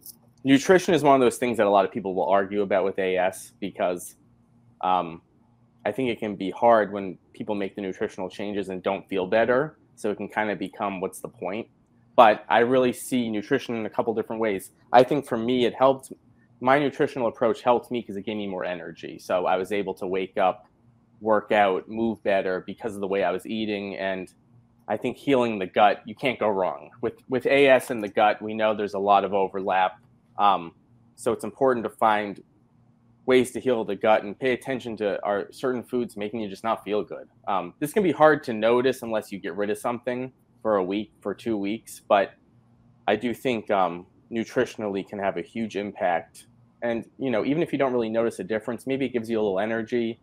[0.44, 3.00] nutrition is one of those things that a lot of people will argue about with
[3.00, 4.15] as because
[4.82, 5.22] um,
[5.86, 9.26] I think it can be hard when people make the nutritional changes and don't feel
[9.26, 9.78] better.
[10.02, 11.68] So it can kind of become what's the point?
[12.16, 14.72] But I really see nutrition in a couple different ways.
[14.92, 16.12] I think for me, it helped.
[16.60, 19.18] My nutritional approach helped me because it gave me more energy.
[19.20, 20.68] So I was able to wake up,
[21.20, 23.96] work out, move better because of the way I was eating.
[23.96, 24.32] And
[24.88, 28.42] I think healing the gut, you can't go wrong with with AS in the gut.
[28.42, 30.00] We know there's a lot of overlap.
[30.38, 30.74] Um,
[31.16, 32.42] so it's important to find
[33.26, 36.64] ways to heal the gut and pay attention to are certain foods making you just
[36.64, 37.28] not feel good.
[37.48, 40.32] Um, this can be hard to notice unless you get rid of something
[40.62, 42.34] for a week, for two weeks, but
[43.08, 46.48] I do think um, nutritionally can have a huge impact.
[46.82, 49.40] And you know, even if you don't really notice a difference, maybe it gives you
[49.40, 50.20] a little energy.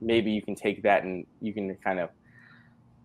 [0.00, 2.10] Maybe you can take that and you can kind of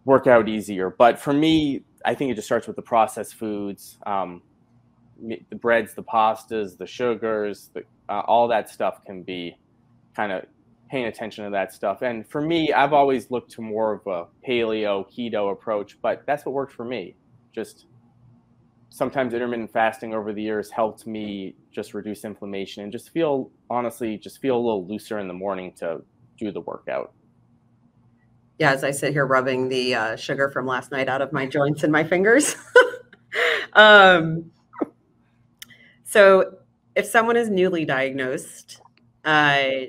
[0.03, 0.89] work out easier.
[0.89, 3.97] But for me, I think it just starts with the processed foods.
[4.05, 4.41] Um,
[5.19, 9.57] the breads, the pastas, the sugars, the, uh, all that stuff can be
[10.15, 10.45] kind of
[10.89, 12.01] paying attention to that stuff.
[12.01, 16.45] And for me, I've always looked to more of a paleo keto approach, but that's
[16.45, 17.15] what worked for me.
[17.53, 17.85] Just
[18.89, 24.17] sometimes intermittent fasting over the years helped me just reduce inflammation and just feel honestly
[24.17, 26.01] just feel a little looser in the morning to
[26.37, 27.13] do the workout.
[28.59, 31.45] Yeah, as I sit here rubbing the uh, sugar from last night out of my
[31.45, 32.55] joints and my fingers.
[33.73, 34.49] um,
[36.03, 36.57] so,
[36.97, 38.81] if someone is newly diagnosed,
[39.23, 39.85] uh,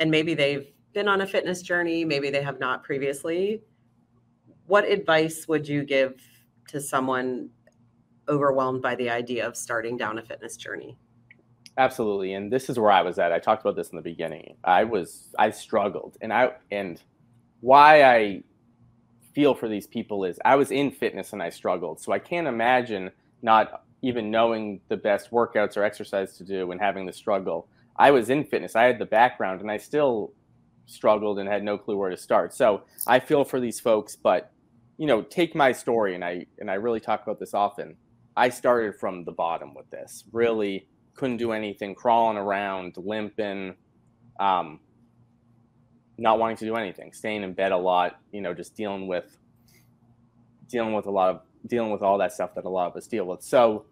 [0.00, 3.62] and maybe they've been on a fitness journey, maybe they have not previously,
[4.66, 6.20] what advice would you give
[6.66, 7.48] to someone
[8.28, 10.98] overwhelmed by the idea of starting down a fitness journey?
[11.78, 12.34] Absolutely.
[12.34, 13.30] And this is where I was at.
[13.32, 14.56] I talked about this in the beginning.
[14.64, 17.00] I was I struggled and I and
[17.60, 18.42] why I
[19.32, 22.00] feel for these people is I was in fitness and I struggled.
[22.00, 26.80] So I can't imagine not even knowing the best workouts or exercise to do and
[26.80, 27.68] having the struggle.
[27.96, 28.76] I was in fitness.
[28.76, 30.32] I had the background and I still
[30.86, 32.54] struggled and had no clue where to start.
[32.54, 34.52] So I feel for these folks, but
[34.98, 37.96] you know, take my story and I and I really talk about this often.
[38.36, 40.24] I started from the bottom with this.
[40.32, 43.74] Really couldn't do anything, crawling around, limping,
[44.38, 44.78] um,
[46.16, 49.36] not wanting to do anything, staying in bed a lot, you know, just dealing with
[50.68, 53.06] dealing with a lot of dealing with all that stuff that a lot of us
[53.06, 53.42] deal with.
[53.42, 53.86] So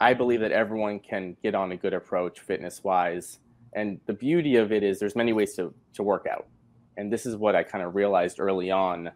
[0.00, 3.38] I believe that everyone can get on a good approach fitness wise.
[3.74, 6.46] And the beauty of it is there's many ways to, to work out.
[6.96, 9.10] And this is what I kind of realized early on.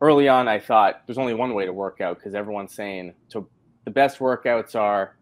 [0.00, 3.48] Early on, I thought there's only one way to work out because everyone's saying to
[3.84, 5.16] the best workouts are,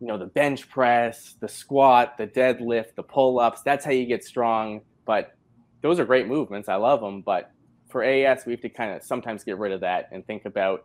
[0.00, 3.62] you know, the bench press, the squat, the deadlift, the pull ups.
[3.62, 4.82] That's how you get strong.
[5.04, 5.34] But
[5.82, 6.68] those are great movements.
[6.68, 7.22] I love them.
[7.22, 7.50] But
[7.94, 10.84] for AS, we have to kind of sometimes get rid of that and think about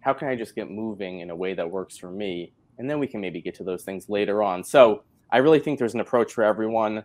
[0.00, 2.54] how can I just get moving in a way that works for me?
[2.78, 4.64] And then we can maybe get to those things later on.
[4.64, 7.04] So I really think there's an approach for everyone.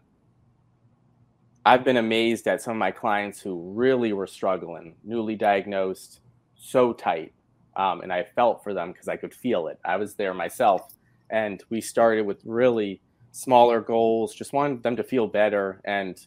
[1.66, 6.22] I've been amazed at some of my clients who really were struggling, newly diagnosed,
[6.56, 7.34] so tight.
[7.76, 9.80] Um, and I felt for them because I could feel it.
[9.84, 10.94] I was there myself.
[11.30, 13.02] And we started with really
[13.34, 15.82] smaller goals, just wanted them to feel better.
[15.84, 16.18] And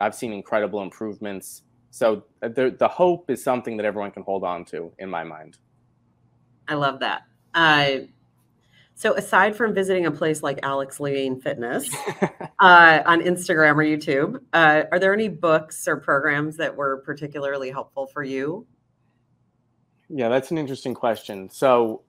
[0.00, 4.44] I've seen incredible improvements so uh, the the hope is something that everyone can hold
[4.44, 5.58] on to, in my mind.
[6.68, 7.22] I love that.
[7.54, 8.06] Uh,
[8.94, 11.88] so aside from visiting a place like Alex Levine Fitness
[12.58, 17.70] uh, on Instagram or YouTube, uh, are there any books or programs that were particularly
[17.70, 18.66] helpful for you?
[20.08, 21.48] Yeah, that's an interesting question.
[21.48, 22.02] So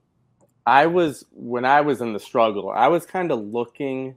[0.66, 4.16] I was when I was in the struggle, I was kind of looking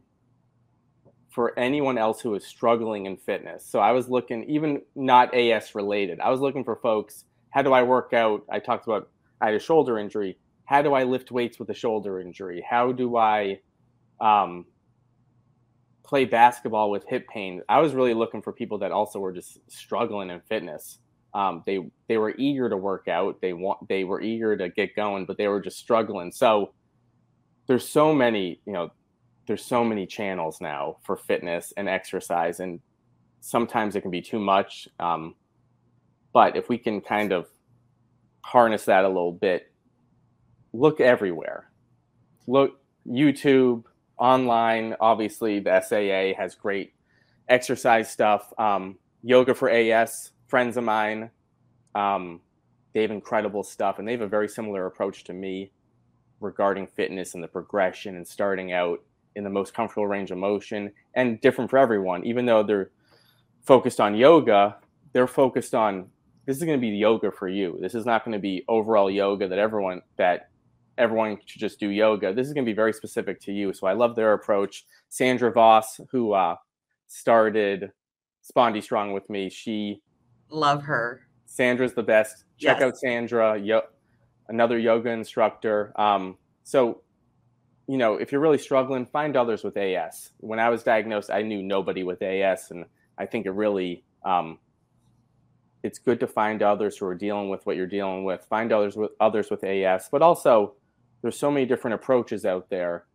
[1.34, 3.66] for anyone else who is struggling in fitness.
[3.66, 7.26] So I was looking, even not AS related, I was looking for folks.
[7.50, 8.44] How do I work out?
[8.52, 9.10] I talked about
[9.42, 10.38] I had a shoulder injury.
[10.66, 12.64] How do I lift weights with a shoulder injury?
[12.68, 13.60] How do I
[14.22, 14.66] um,
[16.04, 17.62] play basketball with hip pain?
[17.68, 21.00] I was really looking for people that also were just struggling in fitness.
[21.34, 23.42] Um, they they were eager to work out.
[23.42, 26.32] They want they were eager to get going, but they were just struggling.
[26.32, 26.74] So
[27.68, 28.92] there's so many you know
[29.48, 32.80] there's so many channels now for fitness and exercise and
[33.42, 35.36] sometimes it can be too much um,
[36.34, 37.48] but if we can kind of
[38.42, 39.72] harness that a little bit
[40.74, 41.70] look everywhere.
[42.48, 43.84] Look youtube
[44.18, 46.94] online obviously the SAA has great
[47.50, 51.30] exercise stuff um, yoga for AS friends of mine
[51.96, 52.40] um,
[52.94, 55.72] they have incredible stuff and they have a very similar approach to me
[56.40, 59.00] regarding fitness and the progression and starting out
[59.36, 62.26] in the most comfortable range of motion and different for everyone.
[62.26, 62.92] Even though they're
[63.64, 64.78] focused on yoga,
[65.14, 66.08] they're focused on
[66.46, 67.78] this is going to be yoga for you.
[67.82, 70.50] This is not going to be overall yoga that everyone that
[70.98, 72.34] everyone should just do yoga.
[72.34, 73.74] This is going to be very specific to you.
[73.74, 74.86] So I love their approach.
[75.10, 76.56] Sandra Voss, who uh,
[77.08, 77.92] started
[78.44, 80.02] Spondy Strong with me, she
[80.50, 81.22] love her.
[81.46, 82.46] Sandra's the best.
[82.58, 82.88] Check yes.
[82.88, 83.88] out Sandra, yo-
[84.50, 85.94] another yoga instructor.
[86.00, 87.03] Um, so
[87.88, 90.32] you know, if you're really struggling, find others with AS.
[90.40, 92.86] When I was diagnosed, I knew nobody with AS, and
[93.18, 94.60] I think it really um,
[95.84, 98.46] it's good to find others who are dealing with what you're dealing with.
[98.46, 100.76] Find others with others with AS, but also
[101.22, 103.06] there's so many different approaches out there.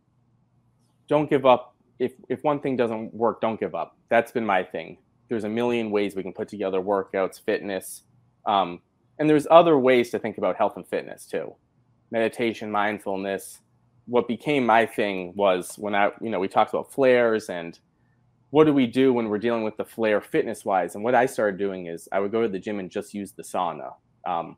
[1.07, 1.75] Don't give up.
[1.97, 3.97] If if one thing doesn't work, don't give up.
[4.09, 4.99] That's been my thing.
[5.29, 8.03] There's a million ways we can put together workouts, fitness,
[8.45, 8.81] um,
[9.17, 11.55] and there's other ways to think about health and fitness too.
[12.11, 13.59] Meditation, mindfulness
[14.09, 17.79] what became my thing was when I, you know, we talked about flares and
[18.49, 20.95] what do we do when we're dealing with the flare fitness wise?
[20.95, 23.31] And what I started doing is I would go to the gym and just use
[23.31, 23.93] the sauna.
[24.25, 24.57] Um,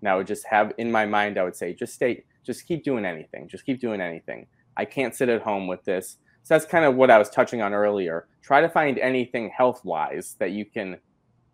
[0.00, 2.84] and I would just have in my mind, I would say, just stay, just keep
[2.84, 4.46] doing anything, just keep doing anything.
[4.76, 6.18] I can't sit at home with this.
[6.42, 8.26] So that's kind of what I was touching on earlier.
[8.42, 10.98] Try to find anything health wise that you can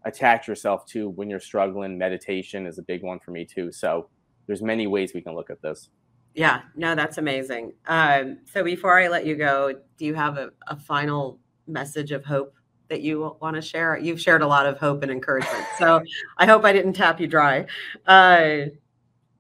[0.05, 1.97] attach yourself to when you're struggling.
[1.97, 3.71] Meditation is a big one for me too.
[3.71, 4.09] So
[4.49, 5.91] there's many ways we can look at this.
[6.35, 7.73] Yeah, no, that's amazing.
[7.87, 12.25] Um, so before I let you go, do you have a, a final message of
[12.25, 12.55] hope
[12.89, 13.99] that you want to share?
[13.99, 15.65] You've shared a lot of hope and encouragement.
[15.79, 16.03] So
[16.39, 17.67] I hope I didn't tap you dry.
[18.07, 18.67] Uh,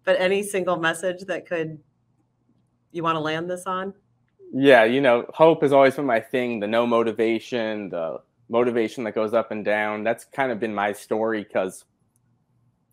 [0.04, 1.78] but any single message that could
[2.92, 3.94] you want to land this on?
[4.52, 6.58] Yeah, you know, hope has always been my thing.
[6.58, 8.18] The no motivation, the
[8.48, 10.02] motivation that goes up and down.
[10.02, 11.84] That's kind of been my story because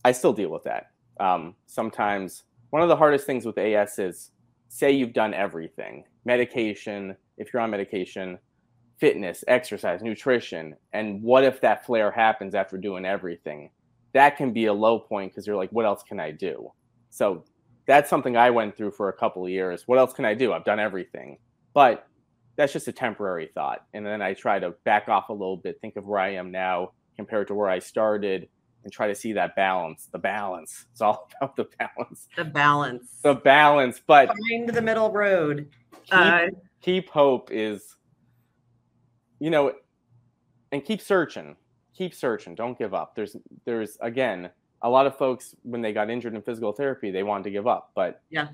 [0.06, 0.92] I still deal with that.
[1.20, 4.32] Um, sometimes one of the hardest things with AS is
[4.70, 8.38] say you've done everything medication, if you're on medication,
[9.00, 13.70] fitness, exercise, nutrition, and what if that flare happens after doing everything?
[14.14, 16.70] That can be a low point because you're like, what else can I do?
[17.10, 17.46] So
[17.88, 19.84] that's something I went through for a couple of years.
[19.86, 20.52] What else can I do?
[20.52, 21.38] I've done everything.
[21.74, 22.06] But
[22.58, 23.86] that's just a temporary thought.
[23.94, 26.52] And then I try to back off a little bit, think of where I am
[26.52, 28.50] now compared to where I started,
[28.88, 30.08] and try to see that balance.
[30.14, 30.86] The balance.
[30.94, 32.30] It's all about the balance.
[32.38, 33.20] The balance.
[33.22, 34.02] The balance.
[34.08, 35.68] But find the middle road.
[36.06, 36.46] Keep, uh,
[36.82, 37.98] keep hope is,
[39.40, 39.74] you know,
[40.72, 41.58] and keep searching.
[41.98, 42.56] Keep searching.
[42.56, 43.14] Don't give up.
[43.14, 43.36] There's,
[43.66, 44.50] there's again,
[44.84, 47.68] a lot of folks when they got injured in physical therapy, they wanted to give
[47.68, 47.92] up.
[47.94, 48.48] But yeah,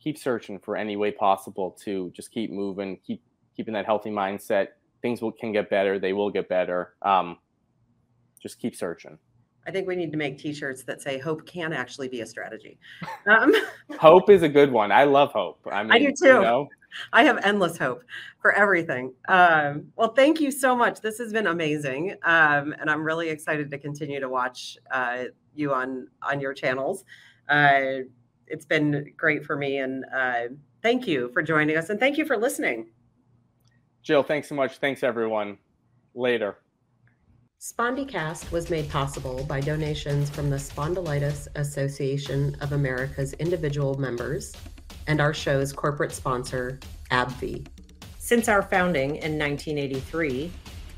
[0.00, 3.24] keep searching for any way possible to just keep moving, keep
[3.56, 4.68] keeping that healthy mindset.
[5.02, 5.98] Things will can get better.
[5.98, 6.94] They will get better.
[7.02, 7.38] Um,
[8.40, 9.18] just keep searching.
[9.70, 12.78] I think we need to make T-shirts that say "Hope can actually be a strategy."
[13.26, 13.54] Um,
[13.98, 14.90] hope is a good one.
[14.90, 15.60] I love hope.
[15.70, 16.26] I mean, I do too.
[16.26, 16.68] You know?
[17.12, 18.02] I have endless hope
[18.40, 19.12] for everything.
[19.28, 21.00] Um, well, thank you so much.
[21.00, 25.72] This has been amazing, um, and I'm really excited to continue to watch uh, you
[25.72, 27.04] on on your channels.
[27.48, 28.08] Uh,
[28.48, 30.48] it's been great for me, and uh,
[30.82, 32.88] thank you for joining us, and thank you for listening.
[34.02, 34.78] Jill, thanks so much.
[34.78, 35.58] Thanks everyone.
[36.14, 36.56] Later.
[37.60, 44.54] SpondyCast was made possible by donations from the Spondylitis Association of America's individual members
[45.08, 46.80] and our show's corporate sponsor,
[47.10, 47.66] AbbVie.
[48.18, 50.50] Since our founding in 1983,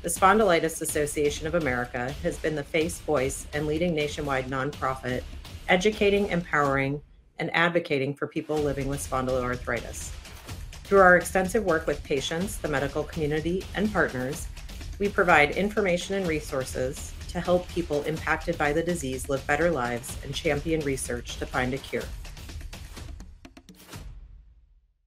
[0.03, 5.21] the Spondylitis Association of America has been the face, voice, and leading nationwide nonprofit
[5.67, 7.01] educating, empowering,
[7.39, 10.11] and advocating for people living with spondyloarthritis.
[10.85, 14.47] Through our extensive work with patients, the medical community, and partners,
[14.99, 20.17] we provide information and resources to help people impacted by the disease live better lives
[20.23, 22.03] and champion research to find a cure.